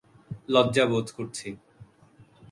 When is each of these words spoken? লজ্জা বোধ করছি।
লজ্জা 0.49 0.85
বোধ 0.91 1.07
করছি। 1.17 1.47